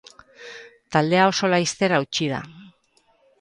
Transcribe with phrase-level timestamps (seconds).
[0.95, 2.41] Taldea oso laster hautsi da.